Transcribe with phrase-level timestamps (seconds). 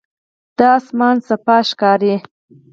[0.57, 2.13] دا آسمان صاف ښکاري.